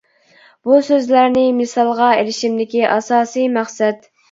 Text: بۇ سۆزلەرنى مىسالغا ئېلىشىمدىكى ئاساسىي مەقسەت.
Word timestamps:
بۇ 0.67 0.79
سۆزلەرنى 0.87 1.43
مىسالغا 1.59 2.09
ئېلىشىمدىكى 2.15 2.83
ئاساسىي 2.97 3.49
مەقسەت. 3.61 4.13